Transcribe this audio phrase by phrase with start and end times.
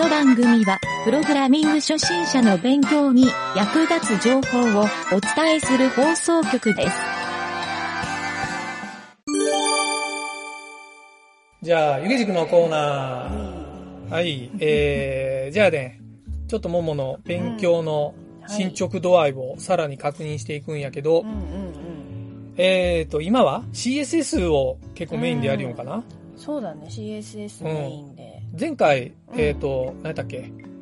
[0.00, 6.96] の番組は、プログラミング初心者の勉強に役立つ情報をお伝えする放送局です。
[11.60, 14.10] じゃあ、ゆげじくのコーナー。
[14.10, 14.50] はい。
[14.58, 16.00] えー、じゃあね、
[16.48, 18.14] ちょっとももの勉強の
[18.48, 22.54] 進捗度合いをさらに確認していくんやけど、うんうんうん。
[22.56, 26.02] えーと、今は CSS を結構メインでやるのかな、
[26.36, 28.19] そうだね、CSS メインで。
[28.58, 30.38] 前回、えーと、何やったっけ？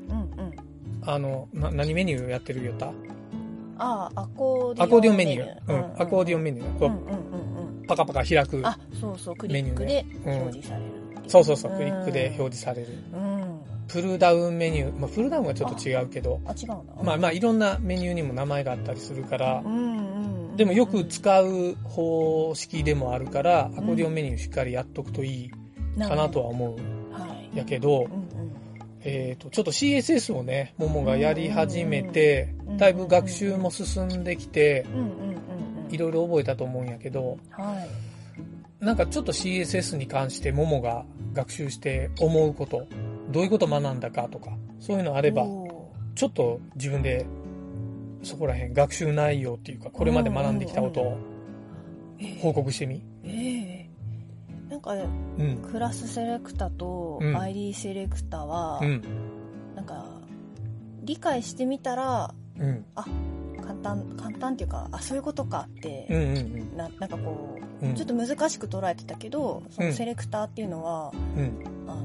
[0.09, 0.55] うんうん。
[1.03, 2.93] あの、な、何メニューやってる言った？
[3.81, 5.47] ああ、アコーディオンアコーディオンメニュー。
[5.69, 6.79] うん、アコーディオンメメニュー。
[6.79, 7.87] こううんうんうんうん。
[7.87, 8.61] パカパカ開く。
[8.65, 10.91] あ、そうそう、クリックでメニューねうん表示される
[11.29, 12.89] そうそうそう、クリックで表示される。
[13.13, 13.61] うん。
[13.87, 14.99] プルダウンメニュー。
[14.99, 16.83] まあ、プルダウンはちょっと違うけど、あ、違うな。
[17.03, 20.57] まあまあ、いろんなメニューにも名前があったりするからう、んうんうん。
[20.57, 25.51] でもよく使う方式でもあるから、アコーディオンメニューしっかりやっとくといい
[26.01, 26.98] かなとは思うはい。
[27.59, 28.53] やけどう、んうん。
[29.03, 35.09] えっ、と、ちょっと CSS をね、ももがやり始めてうん、だいぶ学習も進んできて、うんうんうん
[35.87, 35.95] うん。
[35.95, 37.87] いろいろ覚えたと思うんやけど、は
[38.81, 38.85] い。
[38.85, 42.87] なんかちょっと CSS に関してももが学習して思うこと、
[43.31, 47.27] どういうこと学んだかとか、そういうのあれば、おちょっと自分で
[48.23, 53.03] そこら辺学習内容っていうか、これまで学んできたことをー報告してみ。
[53.25, 53.58] ええ
[54.69, 55.57] なんか、うん。
[55.71, 59.03] クラスセレクタとうん ID セレクタはう、ん。
[59.75, 60.07] なんか、
[61.03, 62.85] 理解してみたら、うん。
[63.63, 67.95] 簡単、簡単っていうか、あ、そういうことかって、うんうんななんかこう、うん。
[67.95, 71.53] ちょっと難しく捉えてたけど、そうんのセレクターっていうのは、うん。
[71.87, 72.05] あの、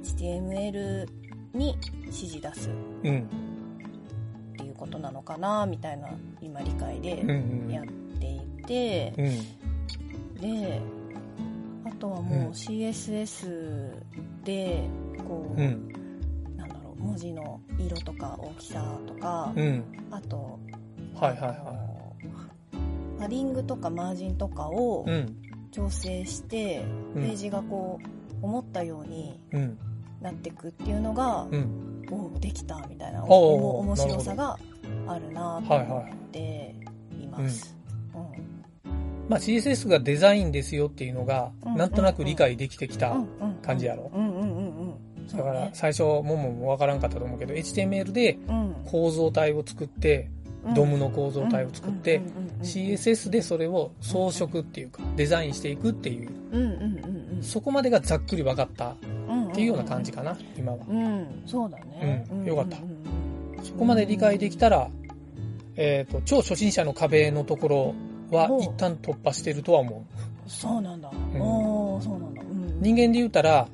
[0.00, 1.08] HTML
[1.54, 2.70] に指示出す
[3.04, 3.18] うん。
[4.54, 6.08] っていうことなのかな、みたいな、
[6.40, 7.30] 今理解でうん。
[7.30, 7.70] うん。
[7.72, 7.86] やっ
[8.18, 10.40] ていて、うん。
[10.40, 10.97] で、あ
[11.98, 13.92] とはうんもう CSS
[14.44, 14.82] で、
[15.26, 15.88] こう、うん。
[16.56, 19.84] なんだろう、文字の色とか大きさとか、うん。
[20.10, 20.58] あと、
[21.14, 22.14] はいはいはあの
[23.18, 25.06] パディングとかマージンとかを。
[25.70, 26.82] 調整して、
[27.14, 29.78] うんページがこう、思ったようにうん。
[30.20, 32.06] なっていくっていうのが、うん。
[32.10, 34.58] おうできたみたいな、面白さが
[35.06, 36.74] あるなと思って
[37.20, 37.77] います。
[39.28, 43.16] うんまあ CSS がデザインですよっていうのが、うんなんとなく理解できてきた。
[43.62, 44.10] 感じやろ。
[45.36, 50.30] だから最初、もももわからんかったと思うけど、HTML でうん、構造体を作って、
[50.74, 52.22] ドムの構造体を作って、
[52.62, 56.30] CSS でそれを装飾っていうか、デザインしていくっていう、
[57.42, 58.96] そこまでがざっくり分かった
[59.28, 60.78] うんっていうような感じかな、今は。
[60.88, 62.26] うん、そうだね。
[62.30, 62.78] うんよかった。
[63.62, 64.88] そこまで理解できたら、
[65.76, 67.94] えっ、と、超初心者の壁のところ
[68.30, 70.04] はお一旦突破してるとは思
[70.46, 70.50] う。
[70.50, 71.10] そうなんだ。
[71.10, 72.42] うんおーそうなんだ。
[72.42, 73.68] うん人間で言うたら、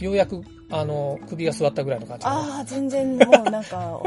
[0.00, 2.26] ようやく、あの、首が座ったぐらいの感じ。
[2.26, 4.00] ああ、全然もうなんか、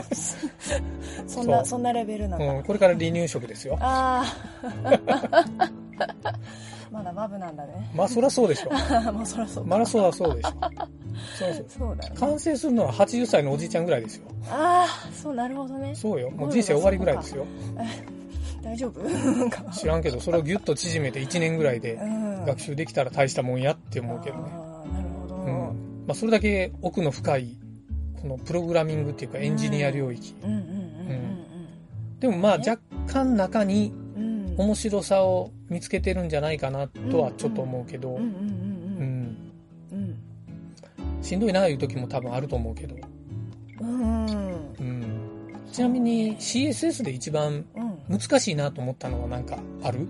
[1.28, 2.46] そんな、そんなレベルなんだ。
[2.46, 3.78] うん、これから離乳食ですよ。
[3.80, 4.26] あ
[4.64, 5.70] あ。
[6.92, 7.92] まだバブなんだね。
[7.94, 8.70] まあ、そりゃそうでしょ。
[9.12, 9.70] まあそらそうか。
[9.70, 10.52] まあ、そりゃそうでしょ。
[11.68, 12.10] そうだ。
[12.16, 14.28] 完成するのは80歳のおじいちゃんぐらいですよ。
[14.50, 15.94] ああ、そう、なるほどね。
[15.94, 16.32] そうよ。
[16.32, 17.46] もう人生終わりぐらいですよ。
[18.66, 19.02] 大丈夫？
[19.72, 22.46] 知らんけど、それをギュッと縮めて1年ぐらいでうん。
[22.46, 24.44] 学習できたら大したもんやって思うけどね。
[24.52, 25.36] ああ、なるほど。
[25.36, 25.50] うん。
[26.08, 27.58] まあ、それだけ奥の深い、
[28.22, 30.36] このプログラミングっていうかエンジニア領域。
[32.20, 33.94] でもまあ若干中に。
[34.58, 38.18] 面白さを見つけてるんじゃないかなとはちょっと思うけど。
[41.22, 42.96] しんどいないう時も多分あると思うけど、
[43.82, 44.26] うん。
[44.80, 45.04] うん。
[45.72, 47.85] ちなみに CSS で一番うん。
[48.10, 50.08] 難しいなと思ったのはなんかある？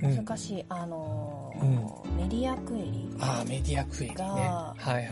[0.00, 0.64] 難しい。
[0.68, 3.16] あのーうメディアクエリ。
[3.20, 4.14] ああ、メディアクエリね。
[4.14, 5.06] がはいはい。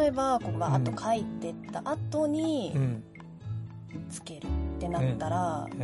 [0.00, 3.02] 例えば、こう、バーッと書いてった後にうん。
[4.08, 5.78] つけるってなったら、うん。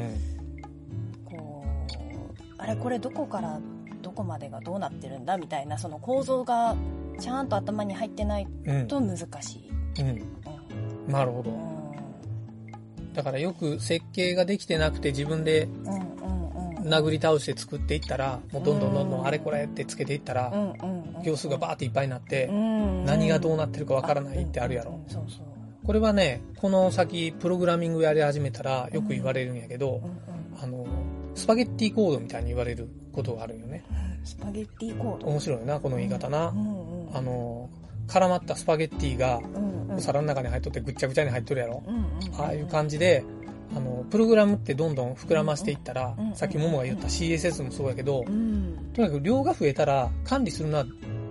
[1.24, 3.58] こう、あれこれどこから
[4.00, 6.76] どこまでがどうなってるんだみたいな、その構造が
[7.18, 8.86] ちゃんと頭に入ってないうん。
[8.86, 9.70] と難しい。
[10.02, 10.22] うん。
[11.06, 11.52] うんなるほど。
[13.14, 15.68] だからよく設計ができてなくて自分で。
[16.86, 20.52] 殴り倒して作っていったら、もうどんどんどんどんあれこれってつけていったら
[21.24, 25.00] 行数がバーっていっぱいになって、うん何がどうなってるかわからないってあるやろ。
[25.84, 30.00] これはね、この先、プログラミングやり始めたらよく言われるんやけど
[30.60, 30.86] あの、
[31.34, 33.84] スパゲッティコードみたいに言われることがあるんよね。
[34.24, 35.26] スパゲッティコード。
[35.26, 36.54] 面白いよな、この言い方な
[37.12, 37.68] あの、
[38.06, 39.40] 絡まったスパゲッティが
[39.96, 41.82] お皿の中に入っとってぐっちゃぐちゃに入っとるやろ？
[42.38, 43.24] ああいう感じで、
[43.74, 50.86] あの、プログラムってどんどん膨らましていったらうん、さっきももが言った CSS もそうやけどう、んとにかく量が増えたら管理するのは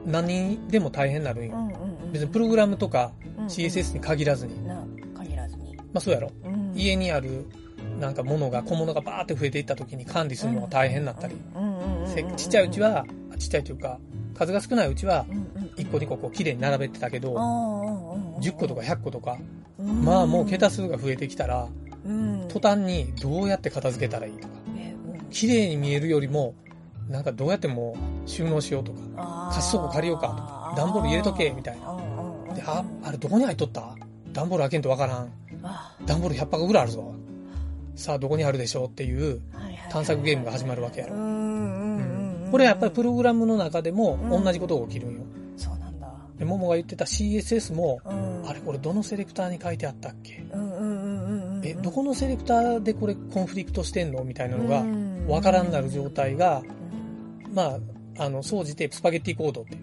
[0.06, 1.72] 何でも大変になるんよ。
[2.12, 3.12] 別にプログラムとか
[3.48, 4.66] CSS に限らずに。
[4.68, 4.86] な、
[5.18, 5.76] 限らずに。
[5.78, 6.32] まあそうやろ。
[6.44, 7.46] うん家にある
[8.00, 11.36] なんか物が、小物がバーって増えていった時に管理するのが大変になったり。
[12.36, 13.98] ちっちゃいうち、は、あちっちゃいというか、
[14.38, 19.38] 数が少ないうちはう、んうん、1個2個こう綺麗に並べてたけど、10 10個とか100個とか、
[19.80, 21.68] まあもう桁数が増えてきたら、
[22.06, 24.54] うん、途端にどうやって片付けたらいいとか、
[25.32, 26.54] 綺麗に見えるよりも、
[27.10, 27.96] なんかどうやっても
[28.26, 31.96] う収納しようとか、貸し倉庫借りようかとか段ボール入れとけみたいな。
[32.54, 33.96] で、あ、あれどこに入っとった？
[34.34, 35.32] 段ボール開けんとわからん。
[35.64, 37.14] あ段ボール100箱ぐらいあるぞ。
[37.96, 39.42] さあどこにあるでしょうっていう
[39.90, 41.16] 探索ゲームが始まるわけやろ。
[42.56, 45.24] これはやっぱりプログラムの中でも同じことが起きるんよ。
[45.58, 46.08] そうなんだ。
[46.40, 48.48] で、ももが言ってた CSS も、うん。
[48.48, 50.42] あれこれどのセレクターに書いてあったっけ？
[50.54, 54.24] うんうんうんうんうんえ、どこのセレクターでこれコンフリクトしてんの？
[54.24, 55.28] みたいなのがうん。
[55.28, 56.62] わからんなる状態が、
[57.48, 57.54] うん。
[57.54, 57.78] ま
[58.18, 59.78] あ、あの、総じてスパゲッティコードってい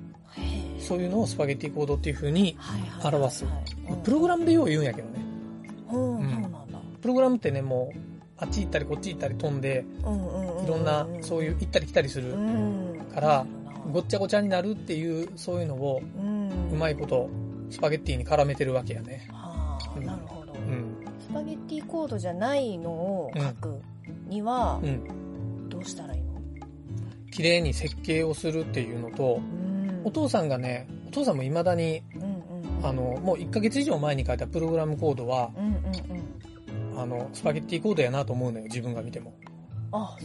[0.81, 3.21] そういうのをスパゲッティコードっていう風にはいはいはいはい。
[3.21, 3.45] 表す。
[4.03, 5.23] プログラムでよう言うんやけどね。
[5.93, 6.31] うんうん。
[6.31, 6.59] そうなんだ。
[7.03, 8.12] プログラムってね、もう、
[8.43, 12.35] あっち行ったりこっち行ったり飛んで、いろんな、そういう行ったり来たりする、
[13.15, 13.47] から
[13.93, 16.03] ごっちゃごちゃになるっていう、そういうのを、
[16.73, 17.31] うまいいこと、
[17.71, 19.29] スパゲッティに絡めてるわけやね。
[19.31, 20.05] はあうん。
[20.05, 20.53] なるほど。
[20.55, 20.97] うん。
[21.21, 23.81] スパゲッティコードじゃないのを書く
[24.27, 25.69] にはうん。
[25.69, 26.33] どうしたらいいの？
[27.31, 29.41] 綺麗に設計をするっていうのと、
[30.03, 32.03] お父さんがね、お父さんも未だに、
[32.83, 35.75] あの、もう1ヶ月以上前に書いたプログラムコードは、うんうん
[36.17, 36.22] うん
[36.97, 39.35] あの、スパゲッティコードやなと思うのよ、自分が見ても。
[39.93, 40.17] あ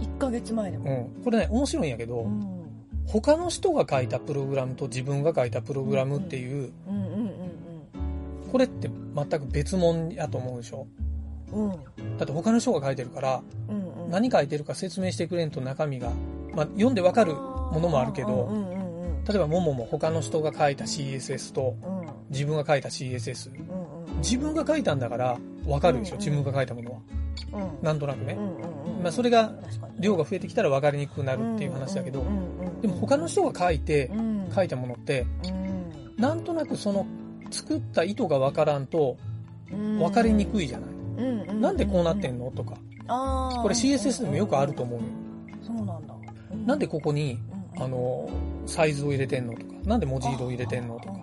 [0.00, 1.10] 1ヶ月前でうもん。
[1.24, 2.60] これね、面白いんやけど、うん。
[3.06, 6.72] 他の人が書いたプログラムと自分が書いたプログラムっていう、
[8.52, 10.86] これって全く別物やと思うでしょ？
[11.52, 11.64] うん。
[11.70, 11.72] う
[12.02, 12.16] ん。
[12.18, 14.10] だって他の人が書いてるから、うんうん。
[14.10, 16.10] 何書いてるか説明してくれんと中身が、
[16.54, 18.50] まあ、読んでわかるものもあるけど
[19.28, 22.06] 例えばももも他の人が書いた CSS とうん。
[22.30, 24.18] 自分が書いた CSS うんうん。
[24.18, 25.38] 自分が書いたんだから
[25.70, 26.98] わかるでしょ、うん自分が書いたものは。
[27.52, 27.84] うん。
[27.84, 29.02] なんとなくね、うんうんうん。
[29.02, 29.52] まあ、それが
[29.98, 32.80] 量が増えてきたら分かりにくくなるっていう話だけど、うんうんうん。
[32.80, 34.50] でも他の人が書いてうん。
[34.54, 36.14] 書いたものってうん。
[36.16, 37.06] なんとなくその
[37.50, 39.16] 作った意図が分からんと
[39.72, 39.98] うん。
[39.98, 42.50] 分かりにくいじゃない、うんうんなんでこうなってんの？
[42.50, 42.74] とか。
[43.62, 45.04] これ CSS でもよくあると思うよ。
[45.62, 46.14] そうなんだ。
[46.52, 48.28] うなんでここにうんあの
[48.66, 51.14] サイズを入れてんのとかなんで文字色を入れてんのとか、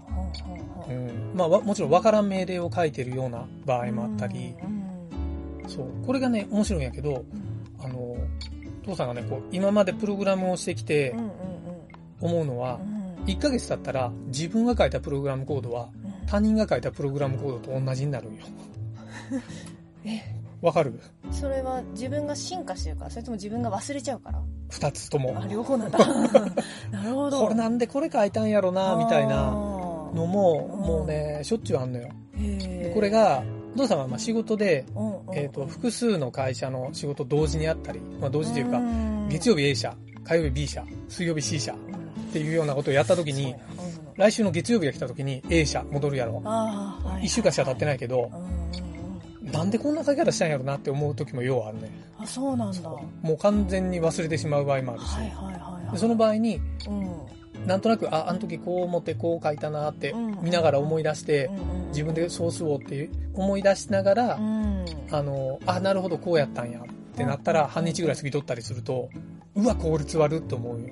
[0.89, 5.69] ううんんまあ、わもちろん分からん命令を書いてるような場合もあったり、うん。
[5.69, 6.05] そう。
[6.05, 7.25] これがね面白いんやけど
[7.79, 8.17] あの
[8.85, 11.15] 父さんがねこう今までプログラムをしてきて
[12.21, 12.91] 思うのはうん。
[12.91, 12.97] うん
[13.27, 16.27] 1ヶ月経ったら自分が書いたプログラムコードはうん。
[16.27, 18.43] 他人が書いたプログラムコードと同じになるんよ。
[20.05, 20.21] え
[20.61, 20.99] わかる？
[21.31, 24.41] それは自分が進化してるからそれとも自分が忘れちゃうから。
[24.71, 25.39] 2つとも。
[25.39, 25.99] あ両方なんだ。
[26.91, 27.43] なるほど。
[27.43, 32.09] これなんでこれ書いたんやろなみたいなののももうねしょっちゅうあんのよ。
[32.37, 33.43] でへこれが
[33.75, 34.85] お父さんはまあ仕事で、
[35.33, 39.29] えー、と複数の会社の仕事同時にあったり、まあ、同時というかん。
[39.29, 41.75] 月曜日 A 社火曜日 B 社水曜日 C 社っ
[42.33, 43.55] ていうようなことをやった時に
[44.15, 46.41] 来週の月曜日が来た時に A 社戻るやろ。
[46.45, 48.31] あーはい1週間しか経ってないけど
[49.51, 51.89] なんでこんな書き方したんやろなって思う時もようあるね。
[52.19, 52.89] あそうなんだ。
[52.89, 55.91] はもう完全に忘れてしまう場合もあるし、いはいはいはい。
[55.93, 57.67] でその場合にうん。
[57.67, 60.39] なんとなくああの時こう思ってこう書いたなってうん。
[60.41, 64.85] 見ながら思い出してうんうん自分でソースをって思い出しながらうん。
[65.11, 69.09] あのあなるほどこうやったんやってなったら半日ぐらい過ぎとったりすると
[69.55, 70.87] うわ効率悪って思うよ。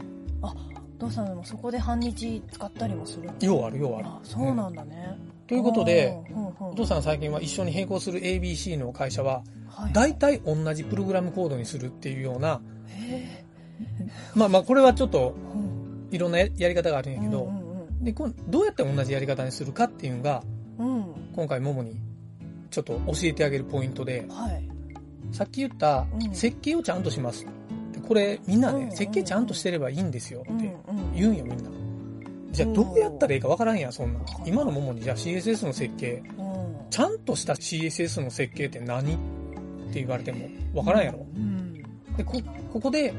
[0.97, 3.29] お父さんでもそこで半日使ったりもする。
[3.45, 4.05] ようあるようある。
[4.07, 6.17] あそうなんだねということで
[6.59, 9.43] お父さん最近は一緒に並行する ABC の会社は
[9.75, 9.93] はい。
[9.93, 13.43] 大体同じプログラムコードにするっていうようなへ
[14.33, 15.35] まあまあこれはちょっと
[16.11, 17.65] いろんなややり方があるんやけど、うん
[18.01, 20.43] でどうやって同じやり方にするかっていうのが
[20.77, 21.95] 今回ももに
[22.69, 24.67] ちょっと教えてあげるポイントではい。
[25.31, 26.35] さっき言ったうん。
[26.35, 27.45] 設計をちゃんとします。
[27.93, 30.71] でこれみんなね、うん設計ちゃんとしてればいいんですよって
[31.15, 31.69] 言うんよみんな
[32.55, 34.19] じゃあどうやったらいいかわからんやそんな。
[34.45, 36.23] 今のももにじゃあ CSS の設計。
[36.37, 36.75] うん。
[36.89, 39.15] ちゃんとした CSS の設計って何？
[39.15, 39.17] っ
[39.91, 41.25] て言われてもわからんやろ。
[41.35, 41.73] うん。
[42.17, 43.13] でこここで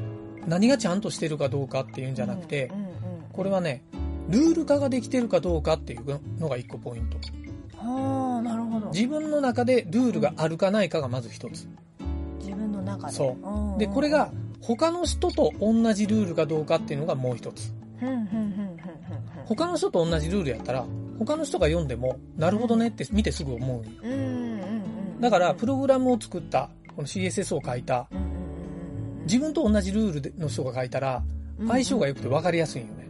[0.47, 2.87] 何がちゃんとしてるかどうかっていうんじゃなくてうんうん
[3.31, 3.83] これはね
[4.29, 7.17] ルール化ができてるかどうかっていうのが一個ポイント。
[7.79, 8.87] ああなるほど。
[8.89, 11.67] 自分の中でルールがあるかないかがまず一つ。
[12.39, 13.13] 自分の中で。
[13.13, 13.47] そう。
[13.47, 13.71] うん。
[13.73, 17.71] うんでこれが他の人と同じルールかどうかっていうのがもう一つ。
[17.99, 18.46] ふんふんふんふんふん
[19.47, 20.85] 他の人と同じルールやったら
[21.19, 28.07] 他の人が読んでもなるほどねって見てすぐ思うんだからプログラムを作ったこの CSS を書いた
[29.23, 31.23] 自分と同じルールの人が書いたら
[31.67, 33.07] 相性が良くて分かりやすいんよね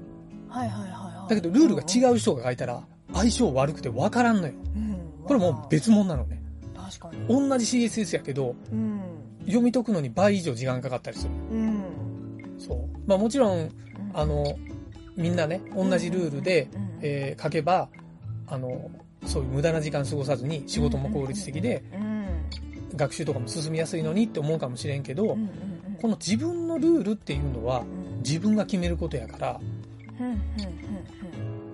[0.50, 1.30] はいはいはいはい。
[1.30, 4.54] だけどルールが違う人が書いたら相性悪くて分からんのよ。
[4.76, 4.98] うん。
[5.26, 6.42] これもう別物なのね。
[6.76, 7.28] 確かに。
[7.28, 9.02] 同じ CSS やけど、うん。
[9.46, 11.32] 読み解くのに倍以上時間かかったりする。
[11.52, 11.84] うん。
[12.58, 13.00] そう。
[13.06, 13.70] まあもちろん、
[14.14, 14.46] あの、
[15.18, 17.90] みんなね、同じルールで、うん、えー書けば、
[18.48, 18.90] あの、
[19.26, 22.28] そういう無駄な時間過ごさずに仕事も効率的で、うん。
[22.96, 25.38] 学習とかも進みやすいのにって思うかもしれんけど。
[26.02, 28.18] この自分のルールっていうのはうん。
[28.20, 29.60] 自分が決めることやから。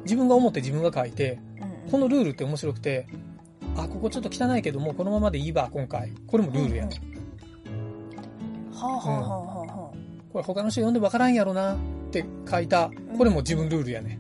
[0.03, 1.39] 自分が思って自分が書いて、
[1.85, 1.91] うん。
[1.91, 3.07] このルールって面白くて、
[3.75, 6.11] あ、ここちょっと汚いけども、このままでいいわ、今回。
[6.27, 7.01] これもルールやね。
[8.71, 9.91] はあはあはあはあは
[10.31, 11.77] これ他の人読んでわからんやろな
[12.19, 14.19] って書いた、これも自分ルールやね。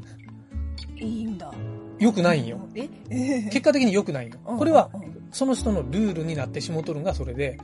[0.99, 1.03] あ。
[1.03, 1.53] いいんだ。
[1.99, 2.67] 良くないんよ。
[2.75, 2.89] え？
[3.09, 4.39] え結果的に良くないんよ。
[4.43, 4.89] これは、
[5.31, 7.59] その人のルールになってしもとるんがそれで、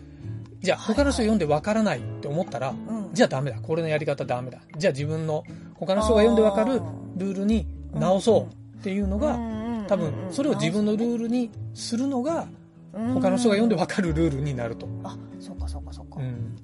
[0.62, 3.59] じゃあ他の人読んでわからないって思ったら、うん、じゃあダメだ。
[3.59, 4.59] これのやり方ダメだ。
[4.77, 5.43] じゃあ自分の
[5.75, 6.81] 他の人が読んでわかる
[7.15, 9.39] ルールに直そうっていうのが、
[9.88, 12.48] 多分それを自分のルールにするのが、
[12.91, 14.88] 他の人が読んでわかるルールになると。
[15.03, 16.19] あ、そっかそっかそっか。
[16.19, 16.55] うん。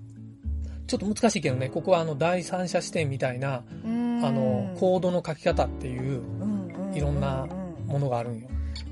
[0.87, 6.21] ちょっと難しいけどね、ここはあの第三者視点みたいな、あの、コードの書き方っていう
[6.93, 7.47] いろんな
[7.87, 8.47] ものがあるんよ。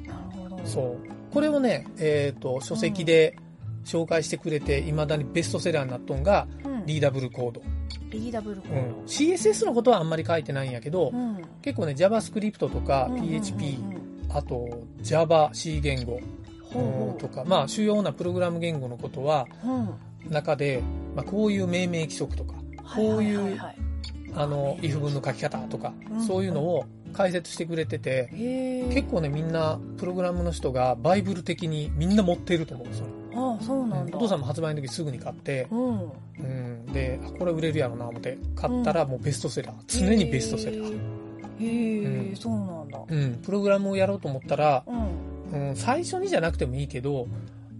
[0.07, 0.65] なるほど。
[0.65, 0.97] そう。
[1.31, 3.37] これをね、えっ、と、書籍で
[3.85, 6.47] 紹介してくれて、未だにベストセラーになっとんが、
[6.85, 7.61] リーダブルコード。
[8.09, 9.05] リーダブルコーうん。
[9.05, 11.17] CSS のことはあんまり書いてないんやけど、ド。
[11.17, 11.41] うん。
[11.61, 13.77] 結構ね、JavaScript とか PHP、
[14.29, 16.19] あと Java、C 言語
[16.75, 19.47] うんとか、まあ主要なプログラム言語のことは、
[20.29, 20.81] 中で、
[21.15, 22.55] まあ、こういう命名規則とか、
[22.95, 23.59] こういう、
[24.35, 25.93] あの、if 文の書き方とか、
[26.27, 28.29] そういうのを解説してくれてて、
[28.93, 33.09] 結構ね、みんな、プログラムの人がバイブル的にみんな持ってると思う、それ。
[33.35, 34.17] ああ、そうなんだ。
[34.17, 36.11] お父さんも発売の時すぐに買って、うん。
[36.39, 39.75] うん、で、これ売れるやろな、思って、買ったらもうベストセラー。
[39.87, 41.23] 常にベストセラー。
[41.59, 42.99] へえ、そうなんだ。
[43.07, 45.69] うん、プログラムをやろうと思ったら、うん。
[45.69, 47.27] うん、最初にじゃなくてもいいけど、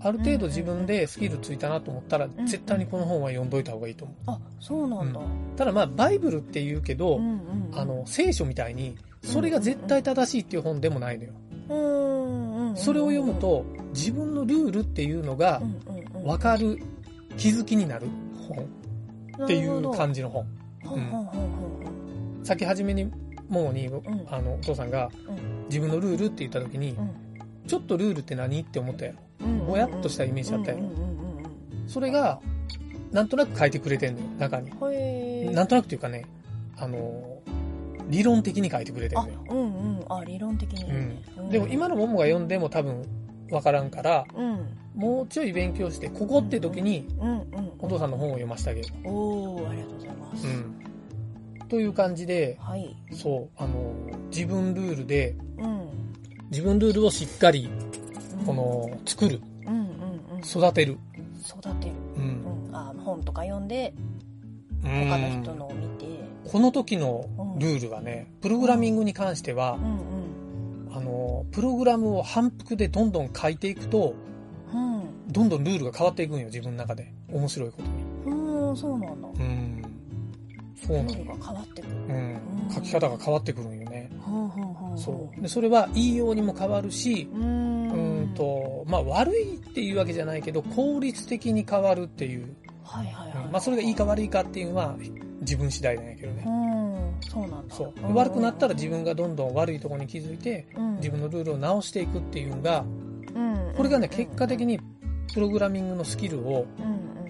[0.04, 4.18] ある程度自分でスキルついたなと思ったら、絶対にこの本は読んどいた方がいいと思う。
[4.28, 5.22] あ、そうなんだ。
[5.56, 11.32] ただまあ、バイブルって言うけど、うんうんあの、聖書みたいに、それが絶対正しいっていう本でもないのよ。
[11.70, 12.76] うんうん。
[12.76, 15.62] それを読むと、自分のルールっていうのが
[16.14, 16.80] 分かる、
[17.38, 18.08] 気づきになる
[18.48, 20.46] 本っていう感じの本。
[22.44, 23.06] さっき初めに、
[23.48, 23.90] ももに、
[24.30, 25.10] あの、お父さんが、
[25.70, 26.98] 自分のルールって言った時に、
[27.68, 29.66] ちょっとルールって何って思ったやろ。
[29.66, 30.84] ぼやっとしたイメージだったやろ。
[31.88, 32.40] それが、
[33.12, 34.72] なんとなく書いてくれてんのよ、中に。
[35.54, 36.26] なんとなくっていうかね、
[36.78, 37.40] あの、
[38.10, 39.44] 理論的に書いてくれてんのよ。
[39.50, 40.06] うんうん。
[40.10, 41.50] あ、理論的に、ねうん。
[41.50, 43.06] でも今のももが読んでも多分
[43.52, 47.08] わからんから、うん、もうちょい勉強して、ここって時に、
[47.80, 48.88] お父さんの本を読ませてあげる。
[49.04, 50.48] おー、ありがとうございます。
[50.48, 50.76] うん。
[51.70, 52.96] という感じで、はい。
[53.12, 53.94] そう、あの、
[54.32, 55.90] 自分ルールで、うん。
[56.52, 57.70] 自分ルールをしっかり、
[58.46, 59.42] この、作る。
[59.66, 59.84] うんうんう
[60.38, 60.40] ん。
[60.40, 60.98] 育てる。
[61.46, 61.94] 育てる。
[62.18, 62.68] うん。
[62.68, 63.94] うん、あ本とか読んで、
[64.82, 66.06] 他の人のを見て。
[66.46, 67.26] この時の
[67.58, 74.14] ルールはね、プログラミングに関しては、うんうん、あの、プログラムを反復でどんどん書いていくと、
[74.74, 77.14] うん、どんどんルールが変わっていくんよ、自分の中で。
[77.32, 78.36] 面白いことに。
[78.36, 79.28] うん、そうなんだ。
[79.28, 79.84] うん。
[80.86, 81.10] そうなの。
[81.10, 81.96] ルールが変わってくる。
[81.96, 82.40] うん。
[82.74, 84.10] 書き方が変わってくるんよね。
[84.28, 85.42] うんそう。
[85.42, 87.73] で、それは、いいようにも変わるし、うんうん
[88.34, 92.56] と、まあ、悪いっていうわけじゃないけど、効率的に変わるっていう。
[92.84, 93.52] はいはいはい、うん。
[93.52, 94.96] まあ、それがいいか悪いかっていうのは、
[95.42, 96.44] 自分次第なんやけどね。
[96.46, 97.76] うん、そうなんだ。
[97.76, 98.14] そう。
[98.14, 102.86] 悪くなったら自分がどんどん悪いところに気づいて、うん、自分のルールを直していくっていうのが、
[103.36, 104.80] うん、これがね、結果的に
[105.34, 106.66] プログラミングのスキルを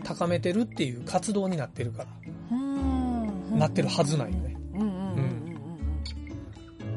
[0.03, 2.09] 高めてるっていう活動になってるから。
[2.51, 4.55] うん、なってるはずなんよね。
[4.73, 5.03] うんうんうんうん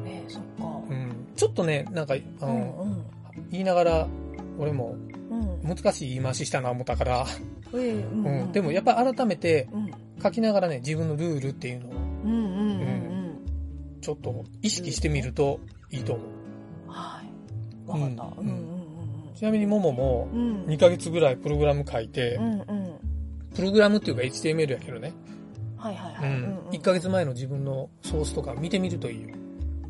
[0.03, 0.09] うん。
[0.09, 0.81] えー、そっか。
[0.91, 1.27] うん。
[1.37, 3.05] ちょっとね、なんか、あの、うんうん、
[3.50, 4.09] 言いながら、
[4.59, 4.97] 俺も、
[5.62, 7.26] 難しい言い回ししたな思ったから、
[7.73, 9.69] うん、うん、でもやっぱ改めて
[10.23, 11.93] 書きながらね、自分のルールっていうのを、
[12.25, 12.85] うんうんうんう
[13.99, 15.61] ん、ちょっと意識してみると
[15.91, 16.26] いいと思う。
[16.88, 17.91] はい。
[17.91, 18.41] わかった。
[18.41, 18.87] うんうんうん
[19.37, 22.99] ちなみにももも、2ヶ月ぐらいプログラム書いて、うんうん、
[23.55, 25.12] プログラムっていうか HTML やけどね。
[25.76, 26.31] はいはいはい。
[26.31, 26.59] うん。
[26.71, 29.35] 1ヶ月前の自分のソースとか見てみるといいよ。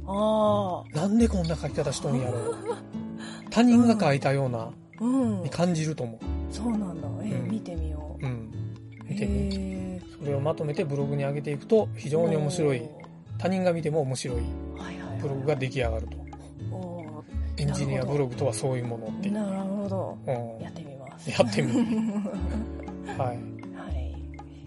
[0.08, 0.98] ああ。
[0.98, 2.56] なんでこんな書き方しとんやろ。
[3.56, 4.70] 他人が書いたような、
[5.42, 6.54] に感じると思う。
[6.54, 7.08] そうなんだ。
[7.22, 8.26] えー、見てみよう。
[8.26, 8.50] うん。
[9.08, 10.24] 見てみよう。
[10.24, 12.82] それをまとめてブログに上げていくと、非常に面白い、
[13.38, 14.42] 他人が見ても面白い
[15.22, 16.26] ブログが出来上がると。
[17.56, 19.34] エンジニアブログとはそういうものっていう。
[19.34, 20.18] なるほど。
[20.26, 21.30] うん、やってみます。
[21.30, 21.78] やってみる。
[23.16, 23.28] はい。
[23.28, 24.14] はい。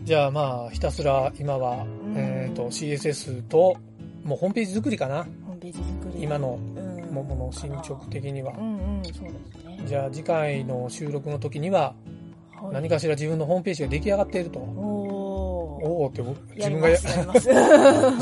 [0.01, 2.19] じゃあまあ、ひたすら今は、う
[2.50, 3.77] ん、と CSS と
[4.24, 5.27] もうホームページ作りかな。
[5.46, 6.24] ホームページ作り。
[6.24, 6.78] 今のうん
[7.09, 8.61] 桃の進捗的にはう。
[8.61, 9.81] んうん、そうですね。
[9.85, 11.93] じゃあ次回の収録の時には
[12.61, 14.59] はい何かしら自分のホームページが出来上がっていると。
[14.59, 15.85] おー。
[15.85, 16.89] おおって僕自分が。
[16.91, 17.05] 自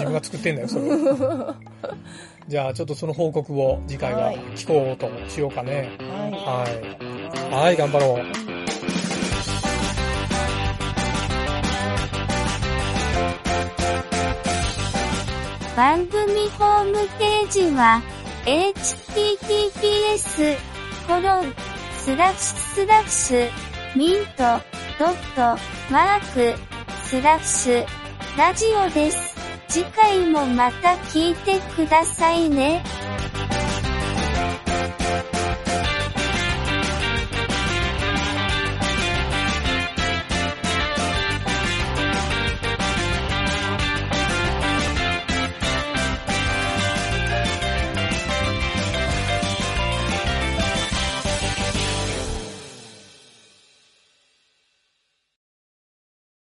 [0.03, 0.85] 分が作ってんだよ、それ。
[2.47, 5.89] じゃあちょっとその報告を次回は聞こうとしようかね。
[5.99, 6.63] は
[7.51, 7.65] はい。
[7.65, 8.19] はい、頑張ろう。
[8.19, 8.57] い。
[15.75, 18.01] 番組ホームページは、
[18.47, 20.55] https,
[21.05, 21.53] コロン、
[21.99, 23.49] スラッシュスラッシュ、
[23.93, 24.61] ミント、
[24.97, 25.59] ドット、
[25.91, 26.57] マーク、
[27.03, 27.85] スラッシュ、
[28.37, 29.35] ラジオです。
[29.67, 32.85] 次回もまた聞いてくださいね。